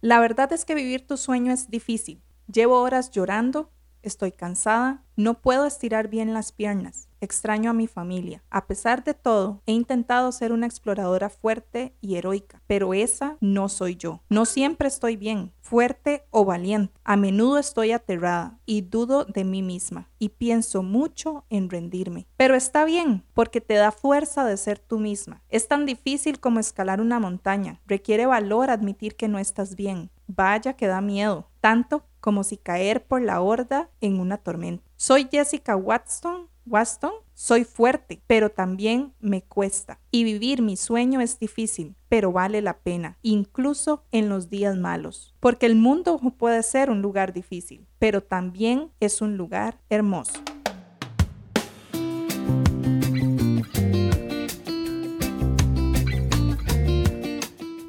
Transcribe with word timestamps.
La 0.00 0.20
verdad 0.20 0.52
es 0.52 0.64
que 0.64 0.74
vivir 0.74 1.06
tu 1.06 1.16
sueño 1.16 1.52
es 1.52 1.70
difícil. 1.70 2.22
Llevo 2.52 2.80
horas 2.80 3.10
llorando, 3.10 3.72
estoy 4.08 4.32
cansada, 4.32 5.02
no 5.16 5.40
puedo 5.40 5.66
estirar 5.66 6.08
bien 6.08 6.34
las 6.34 6.52
piernas, 6.52 7.08
extraño 7.20 7.70
a 7.70 7.74
mi 7.74 7.86
familia. 7.86 8.42
A 8.50 8.66
pesar 8.66 9.02
de 9.02 9.14
todo, 9.14 9.62
he 9.66 9.72
intentado 9.72 10.30
ser 10.32 10.52
una 10.52 10.66
exploradora 10.66 11.30
fuerte 11.30 11.94
y 12.00 12.16
heroica, 12.16 12.62
pero 12.66 12.92
esa 12.94 13.36
no 13.40 13.68
soy 13.68 13.96
yo. 13.96 14.20
No 14.28 14.44
siempre 14.44 14.88
estoy 14.88 15.16
bien, 15.16 15.52
fuerte 15.60 16.26
o 16.30 16.44
valiente. 16.44 16.92
A 17.02 17.16
menudo 17.16 17.58
estoy 17.58 17.92
aterrada 17.92 18.58
y 18.66 18.82
dudo 18.82 19.24
de 19.24 19.44
mí 19.44 19.62
misma 19.62 20.10
y 20.18 20.30
pienso 20.30 20.82
mucho 20.82 21.44
en 21.48 21.70
rendirme. 21.70 22.26
Pero 22.36 22.54
está 22.54 22.84
bien, 22.84 23.24
porque 23.32 23.60
te 23.60 23.74
da 23.74 23.90
fuerza 23.90 24.44
de 24.44 24.56
ser 24.56 24.78
tú 24.78 24.98
misma. 24.98 25.42
Es 25.48 25.66
tan 25.66 25.86
difícil 25.86 26.40
como 26.40 26.60
escalar 26.60 27.00
una 27.00 27.18
montaña. 27.18 27.80
Requiere 27.86 28.26
valor 28.26 28.70
admitir 28.70 29.16
que 29.16 29.28
no 29.28 29.38
estás 29.38 29.76
bien. 29.76 30.10
Vaya 30.26 30.74
que 30.74 30.88
da 30.88 31.00
miedo, 31.00 31.48
tanto 31.60 32.04
como 32.26 32.42
si 32.42 32.56
caer 32.56 33.04
por 33.04 33.22
la 33.22 33.40
horda 33.40 33.88
en 34.00 34.18
una 34.18 34.36
tormenta. 34.36 34.82
Soy 34.96 35.28
Jessica 35.30 35.76
Watson. 35.76 36.48
Waston, 36.68 37.12
soy 37.32 37.62
fuerte, 37.62 38.20
pero 38.26 38.50
también 38.50 39.12
me 39.20 39.42
cuesta. 39.42 40.00
Y 40.10 40.24
vivir 40.24 40.62
mi 40.62 40.76
sueño 40.76 41.20
es 41.20 41.38
difícil, 41.38 41.94
pero 42.08 42.32
vale 42.32 42.60
la 42.60 42.78
pena, 42.78 43.18
incluso 43.22 44.02
en 44.10 44.28
los 44.28 44.50
días 44.50 44.76
malos. 44.76 45.36
Porque 45.38 45.66
el 45.66 45.76
mundo 45.76 46.18
puede 46.36 46.64
ser 46.64 46.90
un 46.90 47.02
lugar 47.02 47.32
difícil, 47.32 47.86
pero 48.00 48.20
también 48.20 48.90
es 48.98 49.20
un 49.22 49.36
lugar 49.36 49.78
hermoso. 49.90 50.40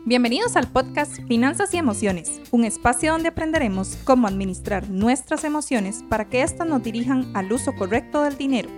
Bienvenidos 0.08 0.56
al 0.56 0.72
podcast 0.72 1.18
Finanzas 1.28 1.74
y 1.74 1.78
Emociones, 1.78 2.40
un 2.52 2.64
espacio 2.64 3.12
donde 3.12 3.28
aprenderemos 3.28 3.98
cómo 4.06 4.26
administrar 4.26 4.90
nuestras 4.90 5.44
emociones 5.44 6.02
para 6.08 6.30
que 6.30 6.44
éstas 6.44 6.66
nos 6.66 6.82
dirijan 6.82 7.30
al 7.36 7.52
uso 7.52 7.76
correcto 7.76 8.22
del 8.22 8.38
dinero. 8.38 8.70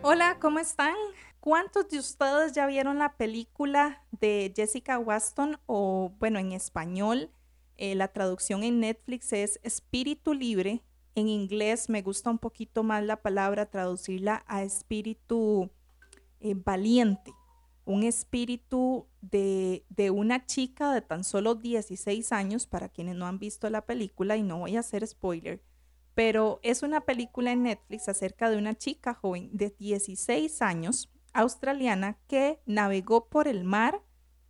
Hola, 0.00 0.38
¿cómo 0.40 0.58
están? 0.58 0.94
¿Cuántos 1.38 1.90
de 1.90 1.98
ustedes 1.98 2.54
ya 2.54 2.66
vieron 2.66 2.98
la 2.98 3.14
película 3.18 4.02
de 4.10 4.50
Jessica 4.56 4.98
Waston 4.98 5.58
o, 5.66 6.14
bueno, 6.18 6.38
en 6.38 6.52
español, 6.52 7.28
eh, 7.76 7.94
la 7.94 8.08
traducción 8.08 8.62
en 8.62 8.80
Netflix 8.80 9.34
es 9.34 9.60
Espíritu 9.62 10.32
Libre? 10.32 10.82
En 11.14 11.28
inglés 11.28 11.90
me 11.90 12.00
gusta 12.00 12.30
un 12.30 12.38
poquito 12.38 12.84
más 12.84 13.04
la 13.04 13.20
palabra 13.20 13.66
traducirla 13.66 14.44
a 14.46 14.62
espíritu 14.62 15.70
eh, 16.40 16.54
valiente 16.56 17.34
un 17.84 18.04
espíritu 18.04 19.06
de, 19.20 19.84
una 20.12 20.46
chica 20.46 20.92
de 20.92 21.02
tan 21.02 21.24
solo 21.24 21.54
16 21.54 22.32
años, 22.32 22.66
para 22.66 22.88
quienes 22.88 23.16
no 23.16 23.26
han 23.26 23.38
visto 23.38 23.68
la 23.70 23.84
película, 23.86 24.36
y 24.36 24.42
no 24.42 24.58
voy 24.58 24.76
a 24.76 24.80
hacer 24.80 25.06
spoiler, 25.06 25.62
pero 26.14 26.60
es 26.62 26.82
una 26.82 27.02
película 27.02 27.52
en 27.52 27.64
Netflix 27.64 28.08
acerca 28.08 28.50
de 28.50 28.58
una 28.58 28.74
chica 28.74 29.14
joven 29.14 29.50
de 29.52 29.70
16 29.78 30.62
años, 30.62 31.10
australiana, 31.32 32.18
que 32.28 32.60
navegó 32.66 33.28
por 33.28 33.48
el 33.48 33.64
mar 33.64 34.02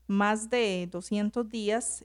más 0.06 0.50
de 0.50 0.88
200 0.91 1.48
días 1.48 2.05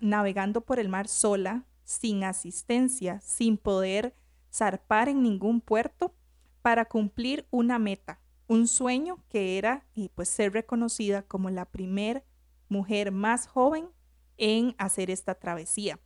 navegando 0.00 0.62
por 0.62 0.78
el 0.78 0.88
mar 0.88 1.08
sola, 1.08 1.64
sin 1.84 2.24
asistencia, 2.24 3.20
sin 3.20 3.56
poder 3.56 4.14
zarpar 4.52 5.08
en 5.08 5.22
ningún 5.22 5.60
puerto, 5.60 6.14
para 6.62 6.84
cumplir 6.84 7.46
una 7.50 7.78
meta 7.78 8.20
un 8.50 8.66
sueño 8.66 9.22
que 9.28 9.58
era 9.58 9.86
y 9.94 10.08
pues 10.08 10.28
ser 10.28 10.52
reconocida 10.52 11.22
como 11.22 11.50
la 11.50 11.66
primer 11.66 12.24
mujer 12.68 13.12
más 13.12 13.46
joven 13.46 13.90
en 14.38 14.74
hacer 14.76 15.08
esta 15.08 15.36
travesía. 15.36 16.00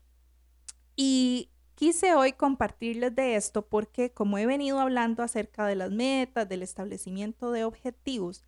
Y 0.94 1.48
quise 1.74 2.14
hoy 2.14 2.34
compartirles 2.34 3.16
de 3.16 3.36
esto 3.36 3.66
porque 3.66 4.12
como 4.12 4.36
he 4.36 4.44
venido 4.44 4.78
hablando 4.78 5.22
acerca 5.22 5.66
de 5.66 5.74
las 5.74 5.90
metas, 5.90 6.46
del 6.46 6.60
establecimiento 6.60 7.50
de 7.50 7.64
objetivos, 7.64 8.44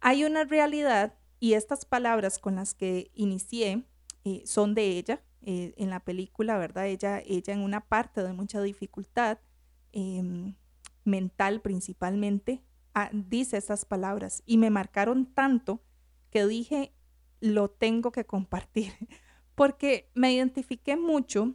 hay 0.00 0.24
una 0.26 0.44
realidad 0.44 1.14
y 1.40 1.54
estas 1.54 1.86
palabras 1.86 2.38
con 2.38 2.56
las 2.56 2.74
que 2.74 3.10
inicié 3.14 3.86
eh, 4.24 4.42
son 4.44 4.74
de 4.74 4.98
ella. 4.98 5.22
Eh, 5.40 5.72
en 5.78 5.88
la 5.88 6.00
película, 6.00 6.58
¿verdad? 6.58 6.86
Ella, 6.88 7.22
ella 7.24 7.54
en 7.54 7.60
una 7.60 7.80
parte 7.80 8.22
de 8.22 8.32
mucha 8.32 8.60
dificultad 8.60 9.38
em, 9.92 10.56
mental 11.04 11.62
principalmente, 11.62 12.65
dice 13.12 13.56
esas 13.56 13.84
palabras 13.84 14.42
y 14.46 14.58
me 14.58 14.70
marcaron 14.70 15.26
tanto 15.26 15.82
que 16.30 16.46
dije, 16.46 16.92
lo 17.40 17.70
tengo 17.70 18.12
que 18.12 18.24
compartir, 18.24 18.92
porque 19.54 20.10
me 20.14 20.32
identifiqué 20.32 20.96
mucho 20.96 21.54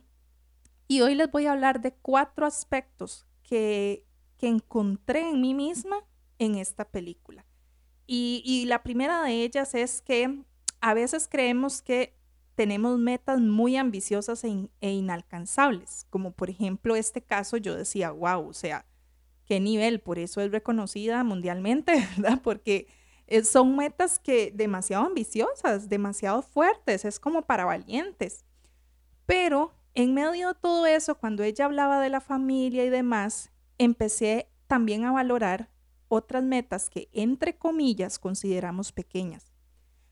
y 0.88 1.02
hoy 1.02 1.16
les 1.16 1.32
voy 1.32 1.46
a 1.46 1.54
hablar 1.54 1.82
de 1.82 1.94
cuatro 1.94 2.46
aspectos 2.46 3.26
que, 3.44 4.06
que 4.38 4.48
encontré 4.48 5.30
en 5.30 5.42
mí 5.42 5.54
misma 5.54 6.06
en 6.38 6.56
esta 6.56 6.86
película. 6.86 7.46
Y, 8.08 8.42
y 8.46 8.66
la 8.66 8.84
primera 8.84 9.24
de 9.24 9.44
ellas 9.44 9.74
es 9.74 10.02
que 10.02 10.44
a 10.82 10.94
veces 10.94 11.28
creemos 11.30 11.82
que 11.82 12.18
tenemos 12.56 13.00
metas 13.00 13.40
muy 13.40 13.78
ambiciosas 13.78 14.44
e, 14.44 14.70
e, 14.82 14.92
inalcanzables, 14.92 16.06
como 16.10 16.32
por 16.32 16.50
ejemplo 16.50 16.96
este 16.96 17.22
caso 17.22 17.58
yo 17.58 17.76
decía, 17.76 18.12
wow, 18.12 18.50
o 18.50 18.54
sea, 18.54 18.86
nivel, 19.60 20.00
por 20.00 20.20
eso 20.20 20.42
es 20.42 20.52
reconocida 20.52 21.24
mundialmente, 21.24 21.94
¿verdad? 22.18 22.40
Porque 22.44 22.88
eh, 23.28 23.44
son 23.44 23.76
metas 23.76 24.20
que 24.20 24.52
demasiado 24.54 25.06
ambiciosas, 25.06 25.90
demasiado 25.90 26.42
fuertes, 26.42 27.06
es 27.06 27.20
como 27.20 27.44
para 27.44 27.66
valientes. 27.66 28.46
Pero 29.26 29.74
en 29.94 30.14
medio 30.14 30.50
de 30.50 30.60
todo 30.60 30.86
eso, 30.86 31.16
cuando 31.16 31.44
ella 31.44 31.66
hablaba 31.66 32.02
de 32.02 32.10
la 32.10 32.22
familia 32.22 32.86
y 32.86 32.90
demás, 32.90 33.52
empecé 33.78 34.50
también 34.68 35.06
a 35.06 35.12
valorar 35.12 35.70
otras 36.08 36.44
metas 36.44 36.90
que, 36.90 37.10
entre 37.14 37.58
comillas, 37.58 38.20
consideramos 38.20 38.92
pequeñas, 38.92 39.52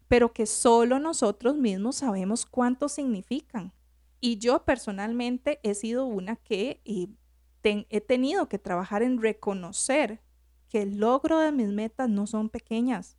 pero 0.08 0.34
que 0.34 0.46
solo 0.46 1.00
nosotros 1.00 1.56
mismos 1.56 1.98
sabemos 1.98 2.46
cuánto 2.46 2.90
significan. 2.90 3.74
Y 4.22 4.38
yo 4.38 4.66
personalmente 4.66 5.60
he 5.64 5.76
sido 5.76 6.06
una 6.06 6.36
que 6.36 6.82
he 7.64 8.02
tenido 8.02 8.50
que 8.50 8.60
trabajar 8.60 9.04
en 9.04 9.22
reconocer 9.22 10.22
que 10.70 10.82
el 10.82 11.00
logro 11.00 11.40
de 11.40 11.52
mis 11.52 11.70
metas 11.70 12.10
no 12.10 12.28
son 12.28 12.50
pequeñas, 12.50 13.18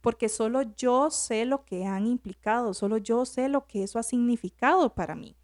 porque 0.00 0.28
solo 0.28 0.62
yo 0.76 1.10
sé 1.10 1.44
lo 1.44 1.64
que 1.64 1.84
han 1.84 2.06
implicado, 2.06 2.72
solo 2.74 2.96
yo 2.96 3.26
sé 3.26 3.48
lo 3.48 3.66
que 3.66 3.82
eso 3.82 3.98
ha 3.98 4.02
significado 4.02 4.94
para 4.94 5.14
mí. 5.14 5.36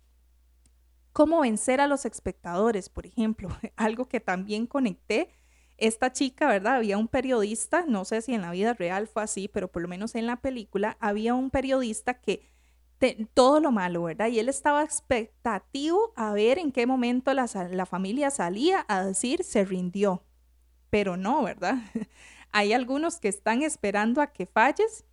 Cómo 1.13 1.41
vencer 1.41 1.81
a 1.81 1.87
los 1.87 2.05
espectadores, 2.05 2.89
por 2.89 3.07
ejemplo, 3.07 3.49
algo 3.77 4.09
que 4.09 4.21
también 4.21 4.67
conecté. 4.67 5.31
Esta 5.79 6.11
chica, 6.11 6.49
¿verdad? 6.49 6.77
Había 6.77 6.97
un 6.97 7.09
periodista, 7.09 7.85
no 7.87 8.07
sé 8.07 8.23
si 8.23 8.33
en 8.33 8.41
la 8.41 8.51
vida 8.51 8.73
real 8.73 9.07
fue 9.07 9.23
así, 9.23 9.47
pero 9.47 9.71
por 9.71 9.83
lo 9.83 9.89
menos 9.89 10.15
en 10.15 10.27
la 10.27 10.41
película 10.41 10.97
había 11.01 11.35
un 11.35 11.51
periodista 11.51 12.15
que 12.15 12.49
todo 13.35 13.61
lo 13.61 13.73
malo, 13.73 14.05
¿verdad? 14.05 14.29
Y 14.29 14.39
él 14.39 14.49
estaba 14.49 14.83
expectativo 14.83 16.13
a 16.17 16.33
ver 16.33 16.59
en 16.59 16.73
qué 16.73 16.87
momento 16.87 17.33
la, 17.35 17.47
familia 17.87 18.31
salía 18.31 18.85
a 18.89 19.05
decir 19.05 19.45
se 19.45 19.65
rindió, 19.65 20.23
pero 20.91 21.17
no, 21.17 21.43
¿verdad? 21.43 21.77
Hay 22.53 22.73
algunos 22.73 23.21
que 23.21 23.29
están 23.29 23.63
esperando 23.63 24.23
a 24.23 24.29
que 24.29 24.47
falles, 24.47 25.05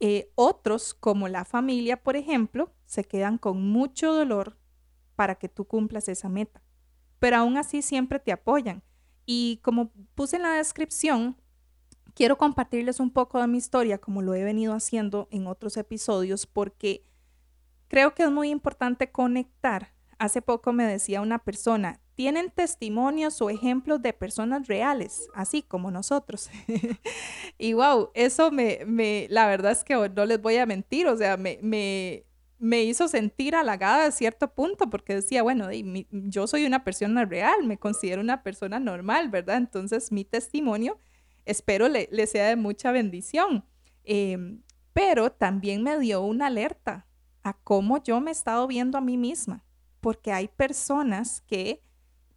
eh, 0.00 0.30
otros, 0.34 0.94
como 0.94 1.28
la 1.28 1.44
familia, 1.44 2.02
por 2.02 2.16
ejemplo, 2.16 2.72
se 2.86 3.04
quedan 3.04 3.38
con 3.38 3.62
mucho 3.70 4.12
dolor 4.12 4.56
para 5.14 5.36
que 5.36 5.48
tú 5.48 5.64
cumplas 5.64 6.08
esa 6.08 6.28
meta, 6.28 6.62
pero 7.18 7.36
aún 7.36 7.56
así 7.56 7.82
siempre 7.82 8.18
te 8.18 8.32
apoyan. 8.32 8.82
Y 9.26 9.60
como 9.62 9.90
puse 10.14 10.36
en 10.36 10.42
la 10.42 10.54
descripción, 10.54 11.36
quiero 12.14 12.38
compartirles 12.38 12.98
un 12.98 13.10
poco 13.10 13.40
de 13.40 13.46
mi 13.46 13.58
historia, 13.58 13.98
como 13.98 14.22
lo 14.22 14.34
he 14.34 14.42
venido 14.42 14.74
haciendo 14.74 15.28
en 15.30 15.46
otros 15.46 15.76
episodios, 15.76 16.46
porque 16.46 17.04
Creo 17.88 18.14
que 18.14 18.22
es 18.22 18.30
muy 18.30 18.50
importante 18.50 19.10
conectar. 19.10 19.92
Hace 20.18 20.42
poco 20.42 20.72
me 20.72 20.84
decía 20.84 21.20
una 21.20 21.38
persona, 21.38 22.00
tienen 22.14 22.50
testimonios 22.50 23.40
o 23.40 23.48
ejemplos 23.48 24.02
de 24.02 24.12
personas 24.12 24.66
reales, 24.66 25.28
así 25.34 25.62
como 25.62 25.90
nosotros. 25.90 26.50
y 27.58 27.72
wow, 27.74 28.10
eso 28.14 28.50
me, 28.50 28.80
me, 28.86 29.28
la 29.30 29.46
verdad 29.46 29.72
es 29.72 29.84
que 29.84 29.94
no 29.94 30.26
les 30.26 30.42
voy 30.42 30.56
a 30.56 30.66
mentir, 30.66 31.06
o 31.06 31.16
sea, 31.16 31.36
me, 31.36 31.60
me, 31.62 32.24
me 32.58 32.82
hizo 32.82 33.06
sentir 33.06 33.54
halagada 33.54 34.06
a 34.06 34.10
cierto 34.10 34.52
punto 34.52 34.90
porque 34.90 35.14
decía, 35.14 35.44
bueno, 35.44 35.68
yo 36.10 36.46
soy 36.48 36.66
una 36.66 36.82
persona 36.82 37.24
real, 37.24 37.64
me 37.64 37.78
considero 37.78 38.20
una 38.20 38.42
persona 38.42 38.80
normal, 38.80 39.28
¿verdad? 39.28 39.56
Entonces 39.58 40.10
mi 40.10 40.24
testimonio 40.24 40.98
espero 41.44 41.88
le, 41.88 42.08
sea 42.26 42.48
de 42.48 42.56
mucha 42.56 42.90
bendición. 42.92 43.64
Em, 44.04 44.62
pero 44.92 45.30
también 45.30 45.82
me 45.82 45.98
dio 45.98 46.22
una 46.22 46.46
alerta 46.46 47.06
a 47.48 47.54
cómo 47.54 48.02
yo 48.02 48.20
me 48.20 48.30
he 48.30 48.32
estado 48.32 48.66
viendo 48.66 48.98
a 48.98 49.00
mí 49.00 49.16
misma, 49.16 49.64
porque 50.00 50.32
hay 50.32 50.48
personas 50.48 51.42
que, 51.46 51.82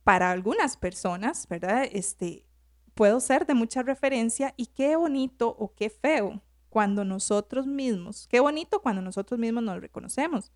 para 0.04 0.32
algunas 0.32 0.78
personas, 0.78 1.48
¿verdad? 1.50 1.86
Este, 1.92 2.46
puedo 2.94 3.20
ser 3.20 3.46
de 3.46 3.54
mucha 3.54 3.84
referencia 3.84 4.54
y 4.58 4.68
qué 4.68 4.96
bonito 4.96 5.56
o 5.60 5.74
qué 5.76 5.90
feo 5.90 6.42
cuando 6.70 7.04
nosotros 7.04 7.68
mismos, 7.68 8.28
qué 8.30 8.40
bonito 8.40 8.82
cuando 8.82 9.02
nosotros 9.02 9.40
mismos 9.40 9.64
nos 9.64 9.82
reconocemos, 9.82 10.52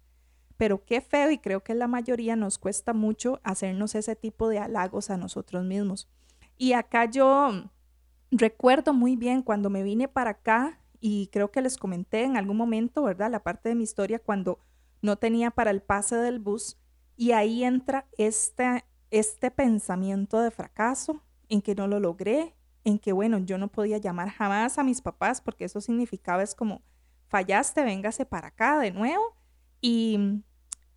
pero 0.55 0.85
qué 0.85 1.01
feo 1.01 1.31
y 1.31 1.37
creo 1.37 1.61
que 1.61 1.75
la 1.75 1.87
mayoría 1.87 2.37
nos 2.37 2.57
cuesta 2.57 2.93
mucho 2.93 3.41
hacernos 3.43 3.93
ese 3.95 4.15
tipo 4.15 4.47
de 4.47 4.59
halagos 4.59 5.09
a 5.09 5.17
nosotros 5.17 5.65
mismos. 5.65 6.07
Y 6.57 6.71
acá 6.71 7.05
yo 7.05 7.69
recuerdo 8.31 8.93
muy 8.93 9.17
bien 9.17 9.41
cuando 9.41 9.69
me 9.69 9.83
vine 9.83 10.07
para 10.07 10.31
acá 10.31 10.79
y 11.07 11.27
creo 11.27 11.51
que 11.51 11.61
les 11.61 11.77
comenté 11.77 12.23
en 12.23 12.35
algún 12.35 12.57
momento, 12.57 13.03
¿verdad? 13.03 13.29
La 13.29 13.43
parte 13.43 13.69
de 13.69 13.75
mi 13.75 13.83
historia 13.83 14.17
cuando 14.17 14.57
no 15.03 15.17
tenía 15.17 15.51
para 15.51 15.69
el 15.69 15.83
pase 15.83 16.15
del 16.15 16.39
bus 16.39 16.79
y 17.15 17.31
ahí 17.31 17.63
entra 17.63 18.07
este, 18.17 18.83
este 19.11 19.51
pensamiento 19.51 20.39
de 20.39 20.49
fracaso, 20.49 21.21
en 21.47 21.61
que 21.61 21.75
no 21.75 21.85
lo 21.85 21.99
logré, 21.99 22.55
en 22.83 22.97
que, 22.97 23.13
bueno, 23.13 23.37
yo 23.37 23.59
no 23.59 23.67
podía 23.67 23.99
llamar 23.99 24.31
jamás 24.31 24.79
a 24.79 24.83
mis 24.83 25.03
papás 25.03 25.41
porque 25.41 25.65
eso 25.65 25.79
significaba 25.79 26.41
es 26.41 26.55
como, 26.55 26.81
fallaste, 27.27 27.83
véngase 27.83 28.25
para 28.25 28.47
acá 28.47 28.79
de 28.79 28.89
nuevo. 28.89 29.37
Y, 29.81 30.41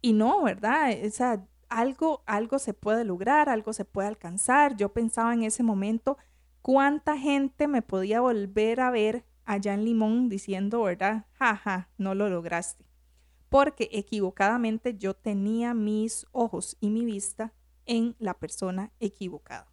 y 0.00 0.14
no, 0.14 0.43
¿verdad? 0.43 0.90
O 1.05 1.10
sea, 1.10 1.46
algo, 1.69 2.22
algo 2.25 2.58
se 2.58 2.72
puede 2.72 3.05
lograr, 3.05 3.50
algo 3.50 3.75
se 3.75 3.84
puede 3.84 4.08
alcanzar. 4.08 4.75
Yo 4.75 4.90
pensaba 4.90 5.34
en 5.34 5.43
ese 5.43 5.62
momento 5.62 6.16
cuánta 6.62 7.19
gente 7.19 7.69
me 7.69 7.82
podía 7.82 8.22
volver 8.22 8.81
a 8.81 8.90
ver 8.90 9.28
allá 9.49 9.73
en 9.73 9.87
Limón 9.87 10.29
diciendo, 10.29 10.83
¿verdad? 10.83 11.25
Jaja, 11.33 11.89
no 11.97 12.15
lo 12.15 12.29
lograste. 12.29 12.85
Porque 13.49 13.89
equivocadamente 13.93 14.99
yo 14.99 15.15
tenía 15.15 15.73
mis 15.73 16.27
ojos 16.33 16.77
y 16.81 16.91
mi 16.91 17.06
vista 17.06 17.55
en 17.87 18.15
la 18.19 18.35
persona 18.35 18.93
equivocada. 19.00 19.73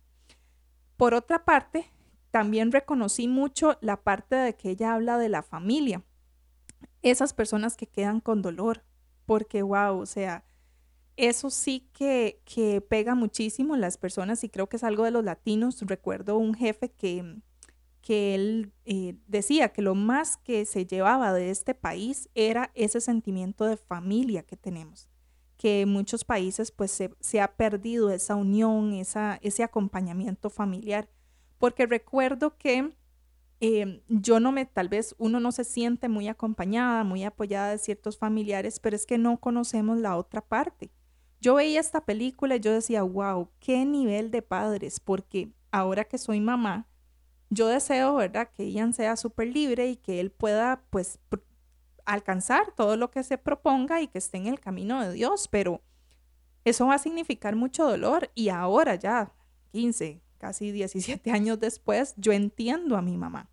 Por 0.96 1.14
otra 1.14 1.44
parte, 1.44 1.92
también 2.32 2.72
reconocí 2.72 3.28
mucho 3.28 3.78
la 3.82 4.02
parte 4.02 4.38
de 4.38 4.56
que 4.56 4.70
ella 4.70 4.94
habla 4.94 5.18
de 5.18 5.28
la 5.28 5.44
familia. 5.44 6.06
Esas 7.02 7.34
personas 7.34 7.76
que 7.76 7.88
quedan 7.88 8.22
con 8.22 8.42
dolor, 8.42 8.86
porque 9.26 9.62
wow, 9.62 10.00
o 10.00 10.06
sea, 10.06 10.46
eso 11.18 11.50
sí 11.50 11.90
que, 11.92 12.42
que 12.46 12.80
pega 12.80 13.14
muchísimo 13.14 13.76
las 13.76 13.98
personas 13.98 14.42
y 14.46 14.50
creo 14.50 14.70
que 14.70 14.78
es 14.78 14.86
algo 14.86 15.04
de 15.04 15.12
los 15.12 15.26
latinos. 15.26 15.82
Recuerdo 15.82 16.38
un 16.38 16.54
jefe 16.54 16.92
que, 16.92 17.42
que 18.06 18.36
él 18.36 18.72
eh, 18.86 19.16
decía 19.26 19.70
que 19.70 19.82
lo 19.82 19.96
más 19.96 20.38
que 20.38 20.66
se 20.66 20.86
llevaba 20.86 21.34
de 21.34 21.50
este 21.50 21.74
país 21.74 22.30
era 22.36 22.70
ese 22.76 23.02
sentimiento 23.02 23.66
de 23.66 23.78
familia 23.78 24.44
que 24.44 24.56
tenemos, 24.56 25.10
que 25.58 25.82
en 25.82 25.90
muchos 25.90 26.24
países 26.24 26.72
pues 26.72 26.92
se, 26.92 27.10
se 27.20 27.42
ha 27.42 27.56
perdido 27.56 28.12
esa 28.12 28.36
unión, 28.36 28.94
esa, 28.94 29.40
ese 29.42 29.64
acompañamiento 29.64 30.52
familiar, 30.52 31.10
porque 31.58 31.88
recuerdo 31.88 32.56
que 32.60 32.96
em, 33.60 34.02
yo 34.08 34.40
no 34.40 34.52
me, 34.52 34.68
tal 34.68 34.88
vez 34.88 35.16
uno 35.18 35.40
no 35.40 35.52
se 35.52 35.64
siente 35.64 36.08
muy 36.08 36.28
acompañada, 36.28 37.04
muy 37.04 37.24
apoyada 37.24 37.72
de 37.72 37.80
ciertos 37.80 38.20
familiares, 38.20 38.80
pero 38.80 38.96
es 38.96 39.08
que 39.08 39.18
no 39.18 39.40
conocemos 39.40 39.98
la 39.98 40.16
otra 40.16 40.42
parte. 40.42 40.92
Yo 41.42 41.56
veía 41.56 41.80
esta 41.80 42.06
película 42.06 42.58
y 42.58 42.60
yo 42.60 42.72
decía, 42.72 43.02
wow, 43.02 43.50
qué 43.60 43.84
nivel 43.84 44.30
de 44.30 44.44
padres, 44.44 45.00
porque 45.00 45.50
ahora 45.72 46.04
que 46.04 46.20
soy 46.20 46.40
mamá, 46.40 46.88
yo 47.56 47.68
deseo, 47.68 48.16
¿verdad? 48.16 48.50
Que 48.54 48.72
Ian 48.72 48.94
sea 48.94 49.16
súper 49.16 49.48
libre 49.48 49.88
y 49.88 49.96
que 49.96 50.20
él 50.20 50.30
pueda, 50.30 50.84
pues, 50.92 51.20
alcanzar 52.06 52.74
todo 52.76 52.98
lo 52.98 53.10
que 53.10 53.24
se 53.24 53.38
proponga 53.38 54.02
y 54.02 54.08
que 54.08 54.20
esté 54.20 54.38
en 54.38 54.48
el 54.48 54.60
camino 54.60 55.02
de 55.02 55.12
Dios, 55.14 55.48
pero 55.48 55.82
eso 56.64 56.88
va 56.88 56.96
a 56.96 57.00
significar 57.00 57.56
mucho 57.56 57.88
dolor 57.88 58.30
y 58.36 58.50
ahora 58.50 58.96
ya, 58.96 59.34
15, 59.72 60.22
casi 60.38 60.72
17 60.72 61.32
años 61.32 61.60
después, 61.60 62.14
yo 62.18 62.32
entiendo 62.32 62.96
a 62.98 63.02
mi 63.02 63.18
mamá. 63.18 63.50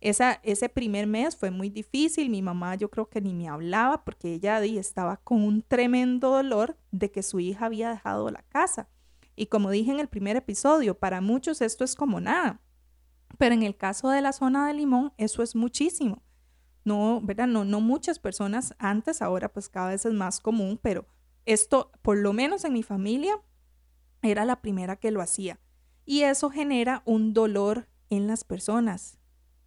Esa, 0.00 0.40
ese 0.42 0.68
primer 0.68 1.06
mes 1.06 1.36
fue 1.36 1.50
muy 1.50 1.70
difícil, 1.70 2.28
mi 2.28 2.42
mamá 2.42 2.74
yo 2.74 2.90
creo 2.90 3.08
que 3.08 3.20
ni 3.20 3.32
me 3.32 3.48
hablaba 3.48 4.04
porque 4.04 4.34
ella 4.34 4.62
estaba 4.64 5.16
con 5.18 5.42
un 5.42 5.62
tremendo 5.62 6.30
dolor 6.30 6.76
de 6.90 7.10
que 7.10 7.22
su 7.22 7.40
hija 7.40 7.66
había 7.66 7.90
dejado 7.90 8.30
la 8.30 8.42
casa. 8.42 8.88
Y 9.36 9.46
como 9.46 9.70
dije 9.70 9.92
en 9.92 10.00
el 10.00 10.08
primer 10.08 10.36
episodio, 10.36 10.98
para 10.98 11.20
muchos 11.20 11.60
esto 11.60 11.84
es 11.84 11.94
como 11.94 12.20
nada. 12.20 12.60
Pero 13.38 13.54
en 13.54 13.62
el 13.62 13.76
caso 13.76 14.10
de 14.10 14.20
la 14.20 14.32
zona 14.32 14.66
de 14.66 14.74
Limón, 14.74 15.12
eso 15.16 15.42
es 15.42 15.54
muchísimo. 15.54 16.22
No, 16.84 17.20
¿verdad? 17.22 17.48
No, 17.48 17.64
no 17.64 17.80
muchas 17.80 18.18
personas 18.18 18.74
antes, 18.78 19.20
ahora 19.20 19.52
pues 19.52 19.68
cada 19.68 19.88
vez 19.88 20.06
es 20.06 20.12
más 20.12 20.40
común, 20.40 20.78
pero 20.80 21.06
esto, 21.44 21.90
por 22.02 22.16
lo 22.16 22.32
menos 22.32 22.64
en 22.64 22.72
mi 22.72 22.82
familia, 22.82 23.40
era 24.22 24.44
la 24.44 24.60
primera 24.60 24.96
que 24.96 25.10
lo 25.10 25.20
hacía. 25.20 25.58
Y 26.04 26.22
eso 26.22 26.50
genera 26.50 27.02
un 27.04 27.32
dolor 27.32 27.88
en 28.10 28.26
las 28.26 28.44
personas 28.44 29.18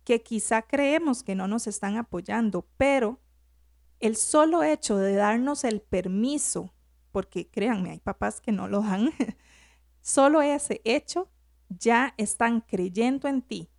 que 0.03 0.23
quizá 0.23 0.63
creemos 0.63 1.23
que 1.23 1.35
no 1.35 1.47
nos 1.47 1.67
están 1.67 1.97
apoyando, 1.97 2.67
pero 2.77 3.19
el 3.99 4.15
solo 4.15 4.63
hecho 4.63 4.97
de 4.97 5.15
darnos 5.15 5.63
el 5.63 5.81
permiso, 5.81 6.73
porque 7.11 7.49
créanme, 7.49 7.91
hay 7.91 7.99
papás 7.99 8.41
que 8.41 8.51
no 8.51 8.67
lo 8.67 8.81
dan, 8.81 9.11
solo 10.01 10.41
ese 10.41 10.81
hecho 10.83 11.29
ya 11.69 12.13
están 12.17 12.61
creyendo 12.61 13.27
en 13.27 13.41
ti 13.41 13.69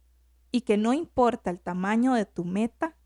y 0.53 0.63
que 0.63 0.77
no 0.77 0.93
importa 0.93 1.51
el 1.51 1.61
tamaño 1.61 2.15
de 2.15 2.27
tu 2.27 2.45
meta, 2.45 2.97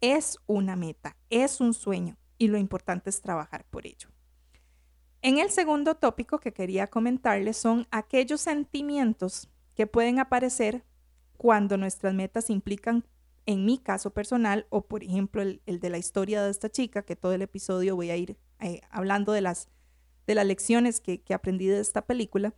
es 0.00 0.38
una 0.46 0.76
meta, 0.76 1.16
es 1.30 1.60
un 1.60 1.74
sueño 1.74 2.16
y 2.38 2.48
lo 2.48 2.58
importante 2.58 3.10
es 3.10 3.20
trabajar 3.20 3.64
por 3.70 3.86
ello. 3.86 4.08
En 5.22 5.38
el 5.38 5.50
segundo 5.50 5.94
tópico 5.94 6.38
que 6.38 6.52
quería 6.52 6.86
comentarles 6.86 7.56
son 7.56 7.86
aquellos 7.90 8.42
sentimientos 8.42 9.48
que 9.74 9.86
pueden 9.86 10.18
aparecer 10.18 10.84
cuando 11.38 11.76
nuestras 11.78 12.12
metas 12.14 12.50
implican, 12.50 13.06
en 13.46 13.64
mi 13.64 13.78
caso 13.78 14.12
personal, 14.12 14.66
o 14.68 14.86
por 14.86 15.02
ejemplo 15.02 15.42
el, 15.42 15.60
de 15.64 15.90
la 15.90 15.98
historia 15.98 16.42
de 16.42 16.50
esta 16.50 16.70
chica, 16.70 17.04
que 17.04 17.16
todo 17.16 17.32
el 17.32 17.42
episodio 17.42 17.96
voy 17.96 18.10
a 18.10 18.16
ir 18.16 18.36
eh, 18.60 18.82
hablando 18.90 19.32
de 19.32 19.40
las, 19.40 19.68
de 20.26 20.34
las 20.34 20.46
lecciones 20.46 21.00
que, 21.00 21.22
que 21.22 21.34
aprendí 21.34 21.66
de 21.66 21.80
esta 21.80 22.06
película, 22.06 22.54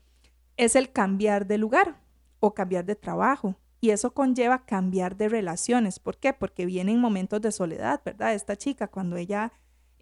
es 0.57 0.77
el 0.77 0.93
cambiar 0.93 1.47
de 1.47 1.59
lugar 1.59 2.01
o 2.41 2.55
cambiar 2.55 2.85
de 2.85 2.97
trabajo. 2.97 3.57
Y 3.81 3.91
eso 3.91 4.15
conlleva 4.15 4.65
cambiar 4.65 5.17
de 5.17 5.29
relaciones. 5.29 5.99
¿Por 5.99 6.17
qué? 6.17 6.33
Porque 6.33 6.67
vienen 6.67 7.01
momentos 7.01 7.41
de 7.41 7.53
soledad, 7.53 8.01
¿verdad? 8.05 8.35
Esta 8.35 8.57
chica, 8.57 8.89
cuando 8.89 9.17
ella 9.17 9.53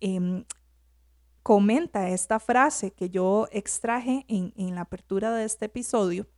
em, 0.00 0.44
comenta 1.42 2.08
esta 2.08 2.38
frase 2.38 2.92
que 2.92 3.10
yo 3.10 3.48
extraje 3.50 4.24
en, 4.28 4.54
en 4.56 4.76
la 4.76 4.82
apertura 4.82 5.32
de 5.32 5.44
este 5.44 5.66
episodio, 5.66 6.28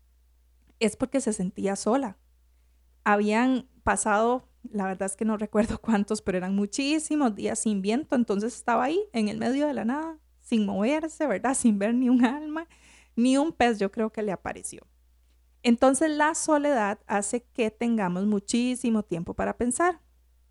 es 0.81 0.97
porque 0.97 1.21
se 1.21 1.33
sentía 1.33 1.77
sola. 1.77 2.17
Habían 3.05 3.69
pasado, 3.85 4.49
la 4.69 4.87
verdad 4.87 5.07
es 5.07 5.17
que 5.17 5.25
no 5.25 5.37
recuerdo 5.37 5.79
cuántos, 5.83 6.23
pero 6.23 6.39
eran 6.39 6.57
muchísimos 6.57 7.35
días 7.35 7.59
sin 7.61 7.83
viento, 7.83 8.17
entonces 8.17 8.55
estaba 8.55 8.85
ahí 8.85 9.01
en 9.13 9.29
el 9.29 9.39
medio 9.39 9.67
de 9.67 9.75
la 9.75 9.85
nada, 9.85 10.19
sin 10.41 10.65
moverse, 10.65 11.27
¿verdad? 11.27 11.55
Sin 11.55 11.79
ver 11.79 11.95
ni 11.95 12.09
un 12.09 12.25
alma 12.25 12.67
ni 13.17 13.37
un 13.39 13.53
pez 13.53 13.79
yo 13.79 13.91
creo 13.91 14.11
que 14.13 14.23
le 14.23 14.33
apareció. 14.33 14.87
Entonces 15.63 16.11
la 16.11 16.35
soledad 16.35 17.01
hace 17.07 17.43
que 17.43 17.73
tengamos 17.73 18.27
muchísimo 18.27 19.03
tiempo 19.03 19.35
para 19.35 19.57
pensar 19.57 20.01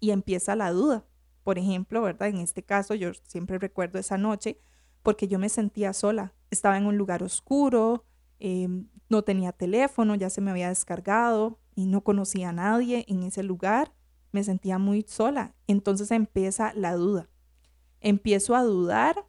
y 0.02 0.12
empieza 0.12 0.56
la 0.56 0.72
duda. 0.72 1.06
Por 1.44 1.58
ejemplo, 1.58 2.02
¿verdad? 2.02 2.28
En 2.28 2.40
este 2.40 2.64
caso 2.64 2.96
yo 2.96 3.12
siempre 3.24 3.60
recuerdo 3.60 4.00
esa 4.00 4.18
noche 4.18 4.60
porque 5.04 5.28
yo 5.28 5.40
me 5.40 5.48
sentía 5.48 5.94
sola. 5.94 6.34
Estaba 6.50 6.78
en 6.78 6.86
un 6.86 6.98
lugar 6.98 7.24
oscuro, 7.24 8.04
em, 8.40 8.90
no 9.08 9.22
tenía 9.22 9.52
teléfono, 9.52 10.16
ya 10.16 10.30
se 10.30 10.42
me 10.42 10.52
había 10.52 10.70
descargado 10.70 11.60
y 11.76 11.86
no 11.86 12.04
conocía 12.04 12.50
a 12.50 12.54
nadie 12.54 13.06
en 13.08 13.24
ese 13.24 13.44
lugar. 13.44 13.94
Me 14.32 14.44
sentía 14.44 14.80
muy 14.80 15.06
sola. 15.08 15.54
Entonces 15.68 16.12
empieza 16.12 16.74
la 16.74 16.96
duda. 16.96 17.30
Empiezo 18.02 18.56
a 18.56 18.64
dudar 18.64 19.28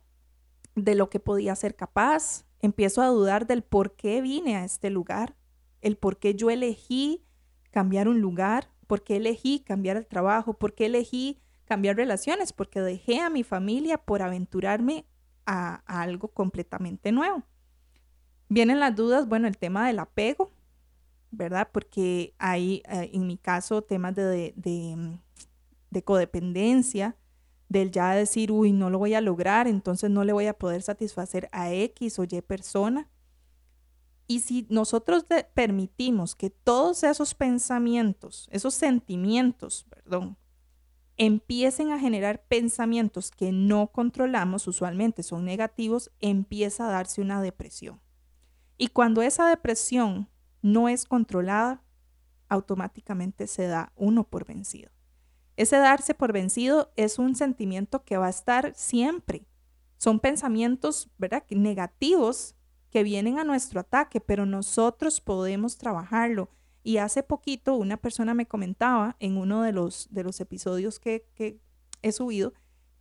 de 0.74 0.94
lo 0.94 1.10
que 1.10 1.20
podía 1.20 1.54
ser 1.54 1.76
capaz, 1.76 2.44
empiezo 2.60 3.02
a 3.02 3.08
dudar 3.08 3.46
del 3.46 3.62
por 3.62 3.96
qué 3.96 4.20
vine 4.20 4.56
a 4.56 4.64
este 4.64 4.90
lugar, 4.90 5.36
el 5.80 5.96
por 5.96 6.18
qué 6.18 6.34
yo 6.34 6.50
elegí 6.50 7.24
cambiar 7.70 8.08
un 8.08 8.20
lugar, 8.20 8.70
por 8.86 9.02
qué 9.02 9.16
elegí 9.16 9.60
cambiar 9.60 9.96
el 9.96 10.06
trabajo, 10.06 10.54
por 10.54 10.74
qué 10.74 10.86
elegí 10.86 11.40
cambiar 11.64 11.96
relaciones, 11.96 12.52
porque 12.52 12.80
dejé 12.80 13.20
a 13.20 13.30
mi 13.30 13.42
familia 13.42 13.98
por 13.98 14.22
aventurarme 14.22 15.06
a, 15.44 15.82
algo 15.86 16.28
completamente 16.28 17.12
nuevo. 17.12 17.42
Vienen 18.48 18.80
las 18.80 18.94
dudas, 18.94 19.28
bueno, 19.28 19.48
el 19.48 19.58
tema 19.58 19.86
del 19.86 19.98
apego, 19.98 20.52
¿verdad? 21.30 21.68
Porque 21.72 22.34
hay, 22.38 22.82
eh, 22.88 23.10
en 23.12 23.26
mi 23.26 23.36
caso, 23.36 23.82
temas 23.82 24.14
de, 24.14 24.54
de, 24.56 25.18
de 25.90 26.02
codependencia, 26.02 27.16
del 27.68 27.90
ya 27.90 28.12
decir, 28.12 28.52
uy, 28.52 28.72
no 28.72 28.90
lo 28.90 28.98
voy 28.98 29.14
a 29.14 29.20
lograr, 29.20 29.66
entonces 29.66 30.10
no 30.10 30.24
le 30.24 30.32
voy 30.32 30.46
a 30.46 30.58
poder 30.58 30.82
satisfacer 30.82 31.48
a 31.52 31.72
X 31.72 32.18
o 32.18 32.24
Y 32.24 32.40
persona. 32.42 33.08
Y 34.28 34.40
si 34.40 34.66
nosotros 34.70 35.24
permitimos 35.54 36.34
que 36.34 36.50
todos 36.50 37.04
esos 37.04 37.34
pensamientos, 37.34 38.48
esos 38.50 38.74
sentimientos, 38.74 39.86
perdón, 39.88 40.36
empiecen 41.16 41.92
a 41.92 41.98
generar 41.98 42.44
pensamientos 42.46 43.30
que 43.30 43.52
no 43.52 43.88
controlamos, 43.88 44.66
usualmente 44.66 45.22
son 45.22 45.44
negativos, 45.44 46.10
empieza 46.20 46.88
a 46.88 46.90
darse 46.90 47.20
una 47.20 47.40
depresión. 47.40 48.00
Y 48.78 48.88
cuando 48.88 49.22
esa 49.22 49.48
depresión 49.48 50.28
no 50.60 50.88
es 50.88 51.04
controlada, 51.06 51.82
automáticamente 52.48 53.46
se 53.46 53.66
da 53.66 53.92
uno 53.96 54.24
por 54.24 54.44
vencido. 54.44 54.90
Ese 55.56 55.76
darse 55.76 56.14
por 56.14 56.32
vencido 56.32 56.92
es 56.96 57.18
un 57.18 57.34
sentimiento 57.34 58.04
que 58.04 58.18
va 58.18 58.26
a 58.26 58.30
estar 58.30 58.74
siempre. 58.74 59.46
Son 59.96 60.20
pensamientos, 60.20 61.10
¿verdad? 61.18 61.44
Negativos 61.50 62.54
que 62.90 63.02
vienen 63.02 63.38
a 63.38 63.44
nuestro 63.44 63.80
ataque, 63.80 64.20
pero 64.20 64.46
nosotros 64.46 65.20
podemos 65.20 65.78
trabajarlo. 65.78 66.50
Y 66.82 66.98
hace 66.98 67.22
poquito 67.22 67.74
una 67.74 67.96
persona 67.96 68.34
me 68.34 68.46
comentaba 68.46 69.16
en 69.18 69.38
uno 69.38 69.62
de 69.62 69.72
los, 69.72 70.08
de 70.10 70.22
los 70.22 70.40
episodios 70.40 71.00
que, 71.00 71.26
que 71.34 71.58
he 72.02 72.12
subido 72.12 72.52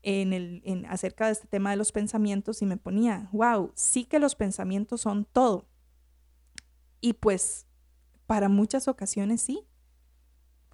en 0.02 0.34
el, 0.34 0.62
en, 0.66 0.86
acerca 0.86 1.26
de 1.26 1.34
este 1.34 1.48
tema 1.48 1.72
de 1.72 1.78
los 1.78 1.92
pensamientos 1.92 2.62
y 2.62 2.66
me 2.66 2.78
ponía, 2.78 3.30
wow, 3.32 3.72
sí 3.76 4.06
que 4.06 4.20
los 4.20 4.36
pensamientos 4.36 5.02
son 5.02 5.26
todo. 5.26 5.68
Y 7.02 7.14
pues 7.14 7.68
para 8.26 8.50
muchas 8.50 8.88
ocasiones 8.88 9.42
sí, 9.42 9.66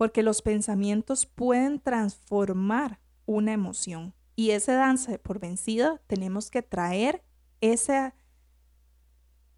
porque 0.01 0.24
los 0.24 0.41
pensamientos 0.41 1.27
pueden 1.27 1.79
transformar 1.79 3.00
una 3.27 3.53
emoción. 3.53 4.15
Y 4.36 4.50
ese 4.50 4.72
danza 4.72 5.15
por 5.20 5.38
vencida 5.38 6.01
tenemos 6.08 6.50
que 6.50 6.63
traer 6.63 7.24
ese, 7.60 8.12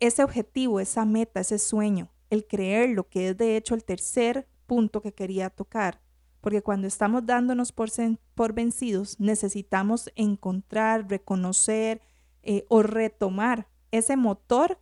ese 0.01 0.21
objetivo, 0.21 0.81
esa 0.81 1.05
meta, 1.05 1.39
ese 1.39 1.59
sueño, 1.59 2.11
el 2.29 2.45
creer 2.45 2.89
lo 2.89 3.07
que 3.07 3.29
es 3.29 3.37
de 3.37 3.55
hecho 3.55 3.73
el 3.73 3.85
tercer 3.85 4.45
punto 4.65 5.01
que 5.01 5.13
quería 5.13 5.49
tocar. 5.49 6.01
Porque 6.41 6.61
cuando 6.61 6.87
estamos 6.87 7.25
dándonos 7.25 7.71
por, 7.71 7.87
por 8.35 8.51
vencidos, 8.51 9.21
necesitamos 9.21 10.11
encontrar, 10.17 11.09
reconocer 11.09 12.01
eh, 12.41 12.65
o 12.67 12.83
retomar 12.83 13.69
ese 13.91 14.17
motor 14.17 14.77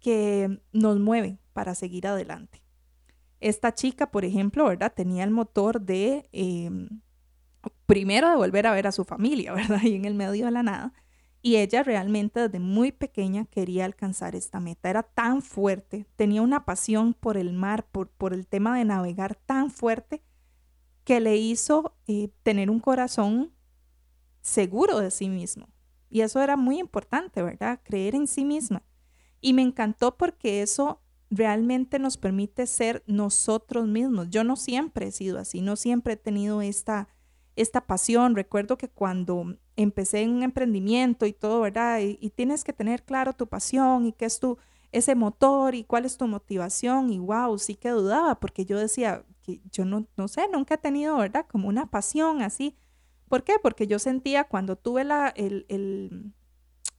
que 0.00 0.60
nos 0.72 0.98
mueve 0.98 1.38
para 1.52 1.76
seguir 1.76 2.08
adelante. 2.08 2.64
Esta 3.40 3.74
chica, 3.74 4.10
por 4.10 4.24
ejemplo, 4.24 4.66
¿verdad? 4.66 4.92
Tenía 4.94 5.24
el 5.24 5.30
motor 5.30 5.80
de, 5.80 6.28
em, 6.32 7.00
primero, 7.86 8.28
de 8.30 8.36
volver 8.36 8.66
a 8.66 8.72
ver 8.72 8.86
a 8.86 8.92
su 8.92 9.04
familia, 9.04 9.52
¿verdad? 9.78 9.82
Y 9.82 9.94
en 9.94 10.04
el 10.04 10.14
medio 10.14 10.46
de 10.46 10.50
la 10.50 10.62
nada. 10.62 10.92
Y 11.40 11.56
ella 11.56 11.82
realmente 11.82 12.40
desde 12.40 12.58
muy 12.58 12.90
pequeña 12.90 13.44
quería 13.44 13.84
alcanzar 13.84 14.34
esta 14.34 14.58
meta. 14.58 14.90
Era 14.90 15.04
tan 15.04 15.40
fuerte, 15.40 16.06
tenía 16.16 16.42
una 16.42 16.64
pasión 16.64 17.14
por 17.14 17.36
el 17.36 17.52
mar, 17.52 17.86
por, 17.90 18.10
por 18.10 18.34
el 18.34 18.46
tema 18.46 18.76
de 18.76 18.84
navegar 18.84 19.36
tan 19.36 19.70
fuerte, 19.70 20.22
que 21.04 21.20
le 21.20 21.36
hizo 21.36 21.96
eh, 22.06 22.30
tener 22.42 22.70
un 22.70 22.80
corazón 22.80 23.52
seguro 24.40 24.98
de 24.98 25.10
sí 25.10 25.28
mismo. 25.28 25.68
Y 26.10 26.22
eso 26.22 26.42
era 26.42 26.56
muy 26.56 26.78
importante, 26.78 27.42
¿verdad? 27.42 27.80
Creer 27.82 28.14
en 28.14 28.26
sí 28.26 28.44
misma. 28.44 28.82
Y 29.40 29.52
me 29.52 29.62
encantó 29.62 30.16
porque 30.16 30.62
eso 30.62 31.00
realmente 31.30 31.98
nos 31.98 32.16
permite 32.16 32.66
ser 32.66 33.02
nosotros 33.06 33.86
mismos. 33.86 34.30
Yo 34.30 34.44
no 34.44 34.56
siempre 34.56 35.08
he 35.08 35.12
sido 35.12 35.38
así, 35.38 35.60
no 35.60 35.76
siempre 35.76 36.14
he 36.14 36.16
tenido 36.16 36.62
esta, 36.62 37.08
esta 37.56 37.86
pasión. 37.86 38.34
Recuerdo 38.34 38.78
que 38.78 38.88
cuando 38.88 39.56
empecé 39.76 40.22
en 40.22 40.30
un 40.30 40.42
emprendimiento 40.42 41.26
y 41.26 41.32
todo, 41.32 41.60
¿verdad? 41.60 42.00
Y, 42.00 42.30
tienes 42.30 42.64
que 42.64 42.72
tener 42.72 43.04
claro 43.04 43.32
tu 43.34 43.46
pasión 43.46 44.06
y 44.06 44.12
qué 44.12 44.24
es 44.24 44.40
tu, 44.40 44.58
ese 44.92 45.14
motor 45.14 45.74
y 45.74 45.84
cuál 45.84 46.04
es 46.04 46.16
tu 46.16 46.26
motivación. 46.26 47.10
Y 47.10 47.18
wow, 47.18 47.58
sí 47.58 47.74
que 47.74 47.90
dudaba 47.90 48.40
porque 48.40 48.64
yo 48.64 48.78
decía 48.78 49.24
que 49.42 49.60
yo 49.70 49.84
no, 49.84 50.06
no 50.16 50.28
sé, 50.28 50.48
nunca 50.52 50.74
he 50.74 50.78
tenido, 50.78 51.16
¿verdad? 51.18 51.46
Como 51.50 51.68
una 51.68 51.90
pasión 51.90 52.42
así. 52.42 52.76
¿Por 53.28 53.44
qué? 53.44 53.56
Porque 53.62 53.86
yo 53.86 53.98
sentía 53.98 54.44
cuando 54.44 54.76
tuve 54.76 55.04
la, 55.04 55.28
el, 55.28 55.66
el 55.68 56.32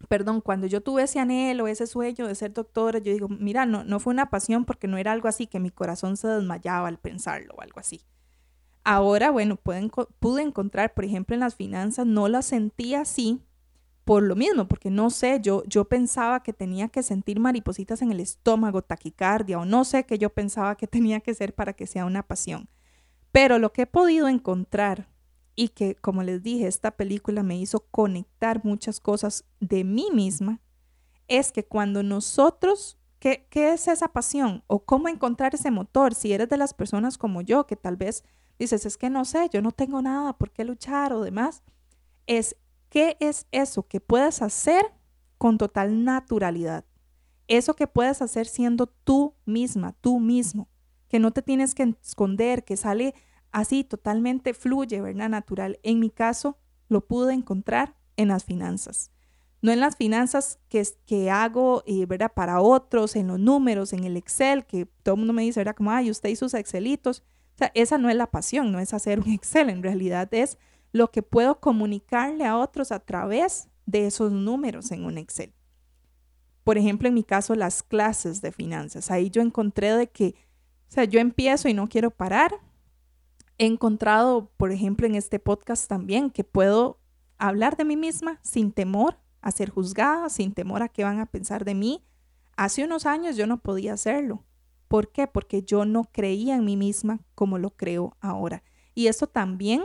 perdón, 0.07 0.41
cuando 0.41 0.67
yo 0.67 0.81
tuve 0.81 1.03
ese 1.03 1.19
anhelo, 1.19 1.67
ese 1.67 1.85
sueño 1.87 2.27
de 2.27 2.35
ser 2.35 2.53
doctora, 2.53 2.99
yo 2.99 3.11
digo, 3.11 3.27
mira, 3.27 3.65
no, 3.65 3.83
no 3.83 3.99
fue 3.99 4.13
una 4.13 4.29
pasión 4.29 4.65
porque 4.65 4.87
no 4.87 4.97
era 4.97 5.11
algo 5.11 5.27
así 5.27 5.47
que 5.47 5.59
mi 5.59 5.69
corazón 5.69 6.17
se 6.17 6.27
desmayaba 6.27 6.87
al 6.87 6.99
pensarlo 6.99 7.53
o 7.55 7.61
algo 7.61 7.79
así. 7.79 8.01
Ahora, 8.83 9.29
bueno, 9.29 9.57
pude 9.57 10.41
encontrar, 10.41 10.93
por 10.93 11.05
ejemplo, 11.05 11.33
en 11.33 11.41
las 11.41 11.55
finanzas, 11.55 12.05
no 12.05 12.27
la 12.27 12.41
sentía 12.41 13.01
así 13.01 13.41
por 14.05 14.23
lo 14.23 14.35
mismo, 14.35 14.67
porque 14.67 14.89
no 14.89 15.11
sé, 15.11 15.39
yo, 15.39 15.63
yo 15.67 15.85
pensaba 15.85 16.41
que 16.41 16.51
tenía 16.51 16.87
que 16.87 17.03
sentir 17.03 17.39
maripositas 17.39 18.01
en 18.01 18.11
el 18.11 18.19
estómago, 18.19 18.81
taquicardia, 18.81 19.59
o 19.59 19.65
no 19.65 19.83
sé 19.85 20.05
qué 20.05 20.17
yo 20.17 20.31
pensaba 20.31 20.75
que 20.75 20.87
tenía 20.87 21.19
que 21.19 21.35
ser 21.35 21.53
para 21.53 21.73
que 21.73 21.85
sea 21.85 22.05
una 22.05 22.23
pasión. 22.23 22.69
Pero 23.31 23.59
lo 23.59 23.71
que 23.71 23.83
he 23.83 23.85
podido 23.85 24.27
encontrar 24.27 25.09
y 25.59 25.67
que, 25.67 25.95
como 25.95 26.23
les 26.23 26.41
dije, 26.41 26.67
esta 26.67 26.91
película 26.91 27.43
me 27.43 27.57
hizo 27.57 27.81
conectar 27.91 28.63
muchas 28.63 29.01
cosas 29.01 29.43
de 29.59 29.83
mí 29.83 30.07
misma, 30.13 30.61
es 31.27 31.51
que 31.51 31.65
cuando 31.65 32.01
nosotros, 32.01 32.97
¿qué, 33.19 33.45
¿qué, 33.49 33.73
es 33.73 33.89
esa 33.89 34.07
pasión? 34.07 34.63
¿O 34.67 34.85
cómo 34.85 35.09
encontrar 35.09 35.53
ese 35.53 35.69
motor? 35.69 36.15
Si 36.15 36.31
eres 36.31 36.47
de 36.47 36.55
las 36.55 36.73
personas 36.73 37.17
como 37.17 37.41
yo, 37.41 37.67
que 37.67 37.75
tal 37.75 37.97
vez 37.97 38.23
dices, 38.57 38.85
es 38.85 38.95
que 38.95 39.09
no 39.09 39.25
sé, 39.25 39.49
yo 39.51 39.61
no 39.61 39.73
tengo 39.73 40.01
nada 40.01 40.31
por 40.37 40.51
qué 40.51 40.63
luchar 40.63 41.11
o 41.11 41.25
demás, 41.25 41.61
es 42.25 42.55
qué 42.87 43.17
es 43.19 43.45
eso 43.51 43.85
que 43.85 43.99
puedes 43.99 44.41
hacer 44.41 44.85
con 45.37 45.57
total 45.57 46.05
naturalidad. 46.05 46.85
Eso 47.49 47.75
que 47.75 47.87
puedes 47.87 48.21
hacer 48.21 48.47
siendo 48.47 48.87
tú 48.87 49.35
misma, 49.45 49.91
tú 49.99 50.21
mismo, 50.21 50.69
que 51.09 51.19
no 51.19 51.31
te 51.31 51.41
tienes 51.41 51.75
que 51.75 51.97
esconder, 52.01 52.63
que 52.63 52.77
sale 52.77 53.13
así 53.51 53.83
totalmente 53.83 54.53
fluye, 54.53 55.01
¿verdad? 55.01 55.29
Natural. 55.29 55.79
En 55.83 55.99
mi 55.99 56.09
caso, 56.09 56.57
lo 56.87 57.05
pude 57.05 57.33
encontrar 57.33 57.95
en 58.17 58.27
las 58.29 58.43
finanzas. 58.43 59.11
No 59.61 59.71
en 59.71 59.79
las 59.79 59.97
finanzas 59.97 60.59
que, 60.69 60.87
que 61.05 61.29
hago, 61.29 61.83
eh, 61.85 62.05
¿verdad? 62.05 62.31
Para 62.33 62.61
otros, 62.61 63.15
en 63.15 63.27
los 63.27 63.39
números, 63.39 63.91
en 63.93 64.05
el 64.05 64.15
Excel, 64.15 64.65
que 64.65 64.85
todo 65.03 65.15
el 65.15 65.19
mundo 65.19 65.33
me 65.33 65.43
dice, 65.43 65.59
¿verdad? 65.59 65.75
Como, 65.75 65.91
ay, 65.91 66.09
usted 66.09 66.29
y 66.29 66.35
sus 66.35 66.53
Excelitos. 66.53 67.23
O 67.55 67.57
sea, 67.57 67.71
esa 67.73 67.97
no 67.97 68.09
es 68.09 68.15
la 68.15 68.31
pasión, 68.31 68.71
no 68.71 68.79
es 68.79 68.93
hacer 68.93 69.19
un 69.19 69.29
Excel, 69.33 69.69
en 69.69 69.83
realidad 69.83 70.33
es 70.33 70.57
lo 70.91 71.11
que 71.11 71.21
puedo 71.21 71.59
comunicarle 71.59 72.45
a 72.45 72.57
otros 72.57 72.91
a 72.91 72.99
través 72.99 73.67
de 73.85 74.07
esos 74.07 74.31
números 74.31 74.91
en 74.91 75.05
un 75.05 75.17
Excel. 75.17 75.53
Por 76.63 76.77
ejemplo, 76.77 77.07
en 77.07 77.15
mi 77.15 77.23
caso, 77.23 77.55
las 77.55 77.83
clases 77.83 78.41
de 78.41 78.51
finanzas. 78.51 79.11
Ahí 79.11 79.29
yo 79.29 79.41
encontré 79.41 79.91
de 79.93 80.07
que, 80.09 80.35
o 80.87 80.91
sea, 80.91 81.03
yo 81.03 81.19
empiezo 81.19 81.67
y 81.67 81.73
no 81.73 81.89
quiero 81.89 82.11
parar, 82.11 82.53
he 83.59 83.65
encontrado, 83.65 84.49
por 84.57 84.71
ejemplo, 84.71 85.05
en 85.05 85.15
este 85.15 85.37
podcast 85.37 85.87
también, 85.87 86.31
que 86.31 86.45
puedo 86.45 86.97
hablar 87.37 87.75
de 87.75 87.85
mí 87.85 87.97
misma 87.97 88.39
sin 88.41 88.71
temor 88.71 89.19
a 89.41 89.51
ser 89.51 89.69
juzgada, 89.69 90.29
sin 90.29 90.53
temor 90.53 90.81
a 90.81 90.87
qué 90.87 91.03
van 91.03 91.19
a 91.19 91.25
pensar 91.25 91.65
de 91.65 91.75
mí. 91.75 92.03
Hace 92.55 92.85
unos 92.85 93.05
años 93.05 93.35
yo 93.35 93.47
no 93.47 93.61
podía 93.61 93.93
hacerlo. 93.93 94.45
¿Por 94.87 95.11
qué? 95.11 95.27
Porque 95.27 95.61
yo 95.61 95.85
no 95.85 96.05
creía 96.05 96.55
en 96.55 96.65
mí 96.65 96.77
misma 96.77 97.19
como 97.35 97.57
lo 97.57 97.71
creo 97.71 98.15
ahora. 98.21 98.63
Y 98.95 99.07
eso 99.07 99.27
también 99.27 99.83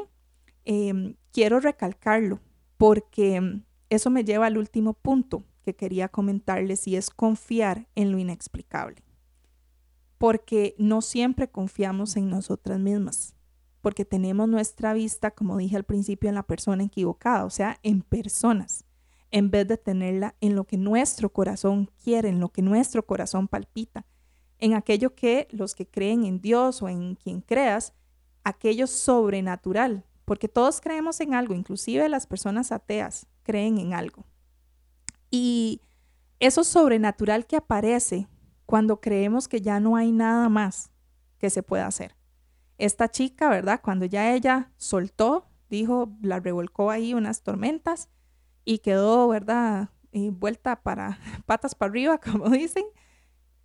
em, 0.65 1.17
quiero 1.33 1.59
recalcarlo, 1.59 2.41
porque 2.79 3.61
eso 3.91 4.09
me 4.09 4.25
lleva 4.25 4.47
al 4.47 4.57
último 4.57 4.95
punto 4.95 5.45
que 5.63 5.75
quería 5.75 6.09
comentarles 6.09 6.87
y 6.87 6.95
es 6.95 7.11
confiar 7.11 7.89
en 7.97 8.13
lo 8.13 8.19
inexplicable. 8.19 9.03
Porque 10.17 10.77
no 10.79 11.03
siempre 11.03 11.51
confiamos 11.51 12.17
en 12.17 12.31
nosotras 12.31 12.79
mismas 12.79 13.35
porque 13.85 14.07
tenemos 14.07 14.49
nuestra 14.49 14.95
vista, 14.95 15.31
como 15.31 15.59
dije 15.59 15.77
al 15.77 15.85
principio, 15.85 16.31
en 16.31 16.35
la 16.35 16.43
persona 16.43 16.85
equivocada, 16.85 17.45
o 17.45 17.51
sea, 17.51 17.79
en 17.83 18.01
personas, 18.01 18.87
en 19.31 19.51
vez 19.51 19.69
de 19.69 19.77
tenerla 19.77 20.35
en 20.41 20.55
lo 20.57 20.65
que 20.65 20.79
nuestro 20.79 21.29
corazón 21.29 21.91
quiere, 22.03 22.31
en 22.31 22.41
lo 22.41 22.49
que 22.49 22.63
nuestro 22.63 23.05
corazón 23.05 23.47
palpita, 23.47 24.07
en 24.59 24.73
aquello 24.73 25.15
que 25.15 25.49
los 25.51 25.75
que 25.75 25.87
creen 25.87 26.25
en 26.25 26.41
Dios 26.41 26.81
o 26.81 26.89
en 26.89 27.15
quien 27.15 27.43
creas, 27.43 27.93
aquello 28.43 28.87
sobrenatural, 28.87 30.07
porque 30.25 30.49
todos 30.49 30.81
creemos 30.81 31.21
en 31.21 31.35
algo, 31.35 31.53
inclusive 31.53 32.09
las 32.09 32.27
personas 32.27 32.73
ateas 32.73 33.27
creen 33.43 33.77
en 33.77 33.93
algo. 33.93 34.25
Y 35.31 35.83
eso 36.41 36.65
sobrenatural 36.65 37.45
que 37.45 37.57
aparece 37.57 38.29
cuando 38.65 39.03
creemos 39.03 39.47
que 39.47 39.61
ya 39.61 39.79
no 39.79 39.95
hay 39.97 40.11
nada 40.11 40.49
más 40.49 40.91
que 41.37 41.51
se 41.51 41.63
pueda 41.63 41.87
hacer 41.87 42.17
esta 42.79 43.11
chica, 43.11 43.49
¿verdad? 43.49 43.81
Cuando 43.83 44.07
ya 44.07 44.33
ella 44.35 44.73
soltó, 44.77 45.49
dijo, 45.71 46.17
la 46.23 46.41
revolcó 46.41 46.91
ahí 46.91 47.15
unas 47.15 47.43
tormentas 47.43 48.09
y 48.65 48.79
quedó, 48.79 49.29
¿verdad? 49.29 49.91
Y 50.13 50.31
vuelta 50.31 50.83
para 50.83 51.19
patas 51.47 51.75
para 51.75 51.91
arriba, 51.91 52.19
como 52.33 52.49
dicen. 52.51 52.85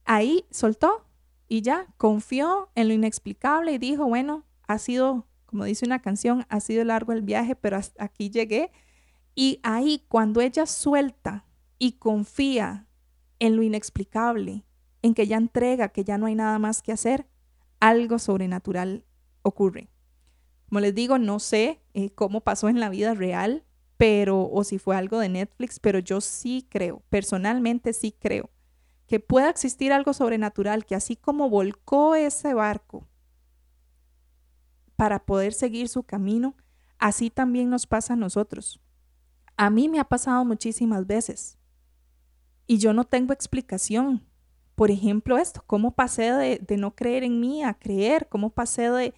Ahí 0.05 0.45
soltó 0.49 1.05
y 1.47 1.61
ya 1.61 1.87
confió 1.97 2.69
en 2.75 2.87
lo 2.87 2.93
inexplicable 2.93 3.73
y 3.73 3.77
dijo, 3.77 4.05
bueno, 4.05 4.45
ha 4.67 4.77
sido, 4.77 5.27
como 5.45 5.65
dice 5.65 5.85
una 5.85 5.99
canción, 5.99 6.45
ha 6.49 6.59
sido 6.59 6.83
largo 6.83 7.11
el 7.11 7.21
viaje, 7.21 7.55
pero 7.55 7.77
hasta 7.77 8.03
aquí 8.03 8.29
llegué. 8.29 8.71
Y 9.35 9.59
ahí, 9.63 10.05
cuando 10.09 10.41
ella 10.41 10.65
suelta 10.65 11.45
y 11.77 11.93
confía 11.93 12.87
en 13.39 13.55
lo 13.55 13.63
inexplicable, 13.63 14.65
en 15.01 15.13
que 15.13 15.27
ya 15.27 15.37
entrega, 15.37 15.89
que 15.89 16.03
ya 16.03 16.17
no 16.17 16.25
hay 16.25 16.35
nada 16.35 16.59
más 16.59 16.81
que 16.81 16.91
hacer, 16.91 17.27
algo 17.79 18.19
sobrenatural 18.19 19.05
ocurre. 19.41 19.89
Como 20.67 20.79
les 20.81 20.93
digo, 20.93 21.17
no 21.17 21.39
sé 21.39 21.81
eh, 21.93 22.11
cómo 22.11 22.41
pasó 22.41 22.69
en 22.69 22.79
la 22.79 22.89
vida 22.89 23.13
real, 23.13 23.65
pero 23.97 24.49
o 24.49 24.63
si 24.63 24.79
fue 24.79 24.95
algo 24.95 25.19
de 25.19 25.29
Netflix, 25.29 25.79
pero 25.79 25.99
yo 25.99 26.21
sí 26.21 26.67
creo, 26.69 27.03
personalmente 27.09 27.91
sí 27.93 28.11
creo, 28.11 28.49
que 29.07 29.19
pueda 29.19 29.49
existir 29.49 29.91
algo 29.91 30.13
sobrenatural 30.13 30.85
que 30.85 30.95
así 30.95 31.15
como 31.15 31.49
volcó 31.49 32.15
ese 32.15 32.53
barco, 32.53 33.07
para 34.95 35.25
poder 35.25 35.53
seguir 35.53 35.87
su 35.87 36.03
camino, 36.03 36.55
así 36.97 37.29
también 37.29 37.69
nos 37.69 37.87
pasa 37.87 38.13
a 38.13 38.17
nosotros. 38.17 38.79
A 39.55 39.69
mí 39.69 39.89
me 39.89 39.99
ha 39.99 40.03
pasado 40.03 40.45
muchísimas 40.45 41.07
veces 41.07 41.57
y 42.67 42.77
yo 42.77 42.93
no 42.93 43.05
tengo 43.05 43.33
explicación. 43.33 44.28
Por 44.79 44.91
ejemplo, 44.91 45.37
esto, 45.37 45.61
cómo 45.67 45.91
pasé 45.91 46.31
de, 46.31 46.77
no 46.77 46.95
creer 46.95 47.25
en 47.25 47.41
mí 47.41 47.65
a 47.65 47.73
creer, 47.73 48.29
cómo 48.29 48.51
pasé 48.51 48.89
de, 48.89 49.13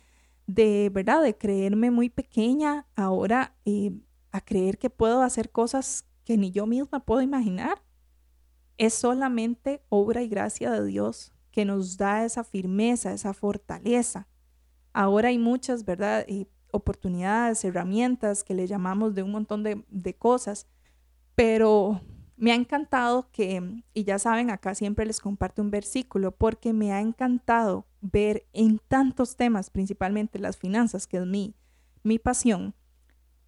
de 0.48 0.90
verdad, 0.92 1.22
de 1.22 1.38
creerme 1.38 1.92
muy 1.92 2.10
pequeña 2.10 2.88
ahora 2.96 3.54
eh, 3.66 3.92
a 4.32 4.42
creer 4.42 4.80
que 4.80 4.90
puedo 4.90 5.22
hacer 5.22 5.52
cosas 5.52 6.08
que 6.26 6.36
ni 6.36 6.50
yo 6.50 6.66
misma 6.66 7.06
puedo 7.06 7.22
imaginar. 7.22 7.84
Es 8.80 8.96
solamente 8.96 9.84
obra 9.90 10.24
y 10.24 10.30
gracia 10.30 10.72
de 10.72 10.84
Dios 10.84 11.32
que 11.52 11.64
nos 11.64 11.96
da 11.96 12.26
esa 12.26 12.44
firmeza, 12.44 13.14
esa 13.14 13.36
fortaleza. 13.36 14.28
Ahora 14.94 15.30
hay 15.30 15.38
muchas, 15.38 15.86
¿verdad? 15.86 16.26
oportunidades, 16.72 17.64
herramientas 17.64 18.44
que 18.44 18.56
le 18.56 18.66
llamamos 18.66 19.14
de 19.14 19.22
un 19.22 19.30
montón 19.30 19.62
de 19.62 20.16
cosas, 20.16 20.66
pero 21.36 22.02
me 22.42 22.52
ha 22.52 22.56
encantado 22.56 23.30
que, 23.32 23.84
y 23.94 24.04
ya 24.04 24.18
saben, 24.18 24.50
acá 24.50 24.74
siempre 24.74 25.06
les 25.06 25.20
comparto 25.20 25.62
un 25.62 25.70
versículo, 25.70 26.32
porque 26.32 26.74
me 26.74 26.92
ha 26.92 27.00
encantado 27.00 27.86
ver 28.02 28.48
en 28.52 28.80
tantos 28.80 29.36
temas, 29.36 29.70
principalmente 29.70 30.40
las 30.40 30.58
finanzas, 30.58 31.06
que 31.06 31.18
es 31.18 31.26
mi, 31.28 31.54
mi 32.02 32.18
pasión, 32.18 32.74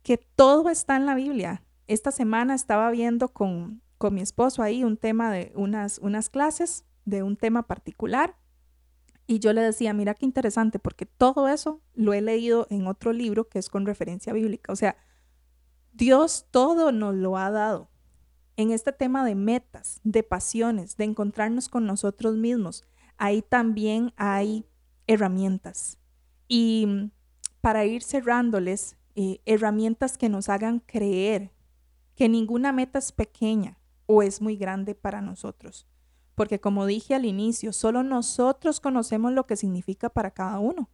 que 0.04 0.18
todo 0.18 0.70
está 0.70 0.96
en 0.96 1.08
la 1.08 1.16
Biblia. 1.16 1.64
Esta 1.88 2.12
semana 2.12 2.54
estaba 2.54 2.92
viendo 2.92 3.30
con, 3.30 3.82
con 3.98 4.14
mi 4.14 4.22
esposo 4.22 4.62
ahí 4.62 4.84
un 4.84 4.98
tema 4.98 5.32
de 5.32 5.52
unas, 5.56 5.98
unas 5.98 6.30
clases 6.30 6.86
de 7.04 7.24
un 7.24 7.36
tema 7.36 7.64
particular 7.64 8.36
y 9.26 9.40
yo 9.40 9.54
le 9.54 9.62
decía, 9.62 9.92
mira 9.94 10.14
qué 10.14 10.28
interesante, 10.28 10.78
porque 10.78 11.08
todo 11.08 11.48
eso 11.48 11.82
lo 11.96 12.14
he 12.14 12.22
leído 12.22 12.68
en 12.70 12.86
otro 12.86 13.12
libro 13.12 13.50
que 13.50 13.58
es 13.58 13.70
con 13.70 13.88
referencia 13.88 14.34
bíblica. 14.34 14.72
O 14.72 14.76
sea, 14.76 14.98
Dios 15.94 16.46
todo 16.52 16.92
nos 16.92 17.16
lo 17.16 17.40
ha 17.40 17.50
dado. 17.50 17.90
En 18.56 18.72
este 18.72 18.92
tema 18.92 19.26
de 19.26 19.36
metas, 19.36 20.00
de 20.04 20.24
pasiones, 20.24 20.98
de 20.98 21.06
encontrarnos 21.06 21.70
con 21.70 21.86
nosotros 21.86 22.36
mismos, 22.36 22.84
ahí 23.18 23.42
también 23.42 24.14
hay 24.16 24.66
herramientas. 25.08 25.98
Y 26.48 27.12
para 27.62 27.86
ir 27.86 28.04
cerrándoles, 28.04 28.98
eh, 29.16 29.42
herramientas 29.46 30.18
que 30.18 30.30
nos 30.30 30.50
hagan 30.50 30.80
creer 30.80 31.52
que 32.16 32.30
ninguna 32.30 32.72
meta 32.72 33.00
es 33.00 33.12
pequeña 33.12 33.80
o 34.06 34.22
es 34.22 34.42
muy 34.42 34.56
grande 34.56 34.96
para 34.96 35.22
nosotros 35.22 35.88
porque 36.36 36.60
como 36.60 36.86
dije 36.86 37.16
al 37.16 37.26
inicio, 37.26 37.74
solo 37.74 38.04
nosotros 38.04 38.80
conocemos 38.80 39.34
lo 39.34 39.46
que 39.46 39.56
significa 39.56 40.10
para 40.10 40.32
cada 40.32 40.60
uno. 40.60 40.90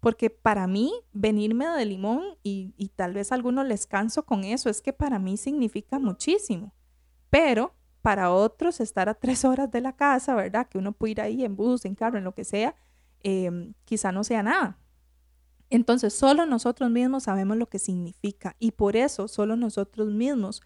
Porque 0.00 0.30
para 0.30 0.66
mí, 0.66 0.92
venirme 1.12 1.66
de 1.68 1.86
limón, 1.86 2.22
y, 2.42 2.90
tal 2.96 3.14
vez 3.14 3.30
algunos 3.30 3.66
les 3.66 3.86
canso 3.86 4.24
con 4.24 4.44
eso, 4.44 4.68
es 4.68 4.82
que 4.82 4.92
para 4.92 5.18
mí 5.18 5.36
significa 5.36 5.98
muchísimo. 5.98 6.74
Pero 7.32 7.74
para 8.02 8.30
otros, 8.30 8.78
estar 8.80 9.08
a 9.08 9.14
tres 9.14 9.46
horas 9.46 9.70
de 9.70 9.80
la 9.80 9.96
casa, 9.96 10.34
¿verdad? 10.34 10.68
Que 10.68 10.76
uno 10.76 10.92
puede 10.92 11.12
ir 11.12 11.20
ahí 11.22 11.44
en 11.46 11.56
bus, 11.56 11.86
en 11.86 11.94
carro, 11.94 12.18
en 12.18 12.24
lo 12.24 12.34
que 12.34 12.44
sea, 12.44 12.76
em, 13.20 13.72
quizá 13.86 14.12
no 14.12 14.22
sea 14.22 14.42
nada. 14.42 14.78
Entonces, 15.70 16.12
solo 16.12 16.44
nosotros 16.44 16.90
mismos 16.90 17.22
sabemos 17.22 17.56
lo 17.56 17.70
que 17.70 17.78
significa 17.78 18.54
y 18.58 18.72
por 18.72 18.96
eso 18.96 19.28
solo 19.28 19.56
nosotros 19.56 20.08
mismos 20.10 20.60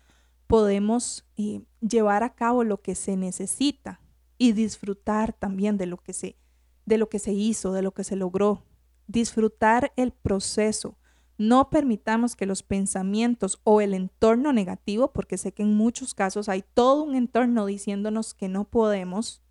podemos 0.49 1.25
eh, 1.37 1.63
llevar 1.81 2.25
a 2.25 2.35
cabo 2.35 2.65
lo 2.65 2.83
que 2.83 2.97
se 2.97 3.17
necesita 3.17 4.01
y 4.37 4.51
disfrutar 4.51 5.35
también 5.35 5.77
de 5.77 5.87
lo 5.87 5.99
que 5.99 6.15
se 6.15 6.37
de 6.85 6.99
lo 6.99 7.09
que 7.09 7.21
se 7.21 7.33
hizo, 7.33 7.73
de 7.73 7.83
lo 7.83 7.93
que 7.93 8.03
se 8.03 8.17
logró. 8.17 8.65
Disfrutar 9.07 9.93
el 9.95 10.11
proceso. 10.11 10.99
No 11.39 11.69
permitamos 11.71 12.35
que 12.35 12.47
los 12.47 12.63
pensamientos 12.63 13.61
o 13.65 13.81
el 13.81 13.95
entorno 13.95 14.53
negativo, 14.53 15.13
porque 15.13 15.37
sé 15.37 15.53
que 15.53 15.63
en 15.63 15.75
muchos 15.75 16.15
casos 16.15 16.49
hay 16.49 16.65
todo 16.75 17.03
un 17.03 17.15
entorno 17.15 17.67
diciéndonos 17.67 18.35
que 18.35 18.49
no 18.49 18.65
podemos, 18.65 19.43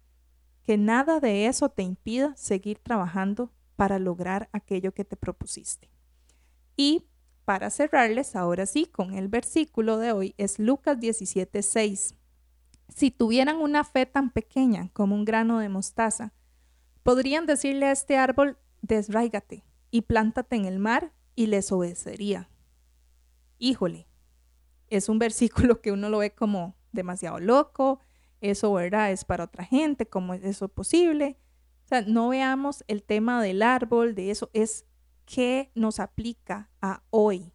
que 0.63 0.77
nada 0.77 1.19
de 1.19 1.45
eso 1.45 1.69
te 1.69 1.83
impida 1.83 2.35
seguir 2.35 2.79
trabajando 2.79 3.51
para 3.75 3.99
lograr 3.99 4.49
aquello 4.51 4.93
que 4.93 5.05
te 5.05 5.15
propusiste. 5.15 5.91
Y 6.75 7.05
para 7.45 7.69
cerrarles, 7.69 8.35
ahora 8.35 8.65
sí, 8.65 8.87
con 8.87 9.13
el 9.13 9.27
versículo 9.27 9.97
de 9.99 10.11
hoy 10.11 10.33
es 10.37 10.57
Lucas 10.57 10.99
17, 10.99 11.61
6 11.61 12.15
si 12.89 13.11
tuvieran 13.11 13.57
una 13.57 13.83
fe 13.83 14.05
tan 14.05 14.29
pequeña 14.29 14.89
como 14.93 15.15
un 15.15 15.25
grano 15.25 15.59
de 15.59 15.69
mostaza, 15.69 16.33
podrían 17.03 17.45
decirle 17.45 17.87
a 17.87 17.91
este 17.91 18.17
árbol, 18.17 18.57
desráigate 18.81 19.63
y 19.91 20.01
plántate 20.01 20.55
en 20.55 20.65
el 20.65 20.79
mar 20.79 21.11
y 21.35 21.47
les 21.47 21.71
obedecería. 21.71 22.49
Híjole, 23.57 24.07
es 24.89 25.09
un 25.09 25.19
versículo 25.19 25.81
que 25.81 25.91
uno 25.91 26.09
lo 26.09 26.19
ve 26.19 26.33
como 26.33 26.75
demasiado 26.91 27.39
loco, 27.39 27.99
eso, 28.41 28.73
¿verdad? 28.73 29.11
Es 29.11 29.25
para 29.25 29.45
otra 29.45 29.63
gente, 29.63 30.07
¿cómo 30.07 30.33
es 30.33 30.43
eso 30.43 30.67
posible? 30.67 31.37
O 31.85 31.87
sea, 31.87 32.01
no 32.01 32.29
veamos 32.29 32.83
el 32.87 33.03
tema 33.03 33.41
del 33.41 33.61
árbol, 33.61 34.15
de 34.15 34.31
eso, 34.31 34.49
es 34.53 34.85
qué 35.25 35.71
nos 35.75 35.99
aplica 35.99 36.69
a 36.81 37.03
hoy. 37.09 37.51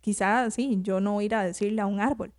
Quizás, 0.00 0.54
sí, 0.54 0.78
yo 0.82 1.00
no 1.00 1.20
ir 1.20 1.34
a 1.34 1.44
decirle 1.44 1.80
a 1.80 1.86
un 1.86 2.00
árbol, 2.00 2.32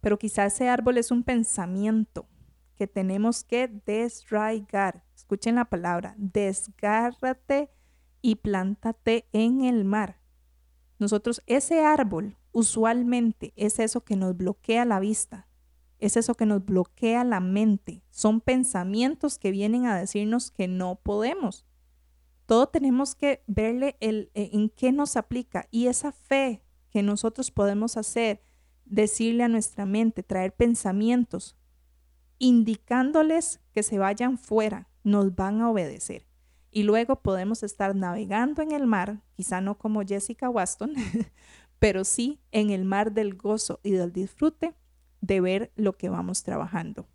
pero 0.00 0.18
quizás 0.18 0.54
ese 0.54 0.68
árbol 0.68 0.98
es 0.98 1.10
un 1.10 1.22
pensamiento 1.22 2.28
que 2.76 2.86
tenemos 2.86 3.44
que 3.44 3.68
desraigar. 3.86 5.04
Escuchen 5.14 5.54
la 5.54 5.64
palabra, 5.64 6.14
desgárrate 6.18 7.70
y 8.22 8.36
plántate 8.36 9.28
en 9.32 9.62
el 9.62 9.84
mar. 9.84 10.20
Nosotros, 10.98 11.42
ese 11.46 11.84
árbol 11.84 12.36
usualmente 12.52 13.52
es 13.56 13.78
eso 13.78 14.02
que 14.02 14.16
nos 14.16 14.36
bloquea 14.36 14.84
la 14.84 15.00
vista, 15.00 15.46
es 15.98 16.16
eso 16.16 16.34
que 16.34 16.46
nos 16.46 16.64
bloquea 16.64 17.24
la 17.24 17.40
mente. 17.40 18.02
Son 18.10 18.40
pensamientos 18.40 19.38
que 19.38 19.50
vienen 19.50 19.86
a 19.86 19.98
decirnos 19.98 20.50
que 20.50 20.68
no 20.68 20.96
podemos. 20.96 21.66
Todo 22.46 22.68
tenemos 22.68 23.14
que 23.14 23.42
verle 23.46 23.96
el, 24.00 24.30
en 24.34 24.68
qué 24.70 24.92
nos 24.92 25.16
aplica 25.16 25.66
y 25.70 25.88
esa 25.88 26.12
fe 26.12 26.62
que 26.90 27.02
nosotros 27.02 27.50
podemos 27.50 27.96
hacer 27.96 28.42
decirle 28.84 29.42
a 29.42 29.48
nuestra 29.48 29.84
mente, 29.84 30.22
traer 30.22 30.54
pensamientos, 30.54 31.56
indicándoles 32.38 33.60
que 33.72 33.82
se 33.82 33.98
vayan 33.98 34.38
fuera, 34.38 34.88
nos 35.02 35.34
van 35.34 35.60
a 35.60 35.70
obedecer. 35.70 36.25
Y 36.76 36.82
luego 36.82 37.16
podemos 37.22 37.62
estar 37.62 37.96
navegando 37.96 38.60
en 38.60 38.72
el 38.72 38.86
mar, 38.86 39.22
quizá 39.34 39.62
no 39.62 39.78
como 39.78 40.02
Jessica 40.04 40.50
Waston, 40.50 40.92
pero 41.78 42.04
sí 42.04 42.38
en 42.52 42.68
el 42.68 42.84
mar 42.84 43.12
del 43.12 43.34
gozo 43.34 43.80
y 43.82 43.92
del 43.92 44.12
disfrute 44.12 44.74
de 45.22 45.40
ver 45.40 45.72
lo 45.74 45.94
que 45.94 46.10
vamos 46.10 46.42
trabajando. 46.42 47.08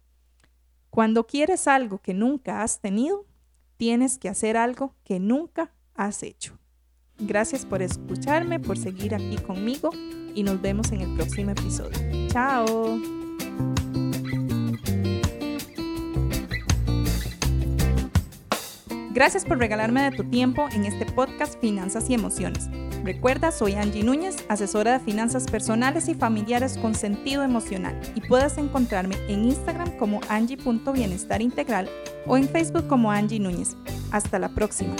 Cuando 0.89 1.27
quieres 1.27 1.67
algo 1.67 1.99
que 1.99 2.15
nunca 2.15 2.63
has 2.63 2.81
tenido, 2.81 3.27
tienes 3.77 4.17
que 4.17 4.29
hacer 4.29 4.57
algo 4.57 4.95
que 5.03 5.19
nunca 5.19 5.71
has 5.93 6.23
hecho. 6.23 6.57
Gracias 7.19 7.63
por 7.63 7.83
escucharme, 7.83 8.59
por 8.59 8.79
seguir 8.79 9.13
aquí 9.13 9.37
conmigo 9.37 9.91
y 10.33 10.41
nos 10.41 10.59
vemos 10.59 10.91
en 10.91 11.01
el 11.01 11.15
próximo 11.15 11.51
episodio. 11.51 11.99
Chao. 12.29 13.20
Gracias 19.21 19.45
por 19.45 19.59
regalarme 19.59 20.01
de 20.01 20.17
tu 20.17 20.23
tiempo 20.23 20.67
en 20.71 20.83
este 20.83 21.05
podcast 21.05 21.61
Finanzas 21.61 22.09
y 22.09 22.15
Emociones. 22.15 22.71
Recuerda, 23.03 23.51
soy 23.51 23.73
Angie 23.73 24.03
Núñez, 24.03 24.35
asesora 24.49 24.93
de 24.93 24.99
finanzas 24.99 25.45
personales 25.45 26.07
y 26.07 26.15
familiares 26.15 26.75
con 26.79 26.95
sentido 26.95 27.43
emocional 27.43 27.95
y 28.15 28.21
puedes 28.21 28.57
encontrarme 28.57 29.15
en 29.27 29.45
Instagram 29.45 29.95
como 29.97 30.21
angie.bienestarintegral 30.27 31.87
o 32.25 32.35
en 32.35 32.49
Facebook 32.49 32.87
como 32.87 33.11
Angie 33.11 33.39
Núñez. 33.39 33.77
Hasta 34.11 34.39
la 34.39 34.49
próxima. 34.49 34.95